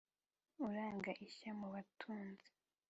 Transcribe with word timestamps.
uranga 0.65 1.11
ishya 1.25 1.51
mu 1.59 1.67
batunzi 1.73 2.49